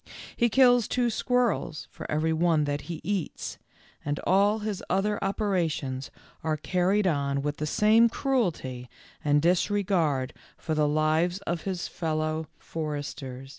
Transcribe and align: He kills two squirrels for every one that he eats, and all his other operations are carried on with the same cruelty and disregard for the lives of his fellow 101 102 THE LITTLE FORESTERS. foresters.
He 0.35 0.49
kills 0.49 0.87
two 0.87 1.11
squirrels 1.11 1.87
for 1.91 2.09
every 2.09 2.33
one 2.33 2.63
that 2.63 2.81
he 2.89 3.01
eats, 3.03 3.59
and 4.03 4.19
all 4.25 4.57
his 4.57 4.83
other 4.89 5.23
operations 5.23 6.09
are 6.43 6.57
carried 6.57 7.05
on 7.05 7.43
with 7.43 7.57
the 7.57 7.67
same 7.67 8.09
cruelty 8.09 8.89
and 9.23 9.43
disregard 9.43 10.33
for 10.57 10.73
the 10.73 10.87
lives 10.87 11.37
of 11.41 11.65
his 11.65 11.87
fellow 11.87 12.47
101 12.47 12.47
102 12.47 12.47
THE 12.47 12.47
LITTLE 12.47 12.73
FORESTERS. 12.73 13.13
foresters. 13.21 13.49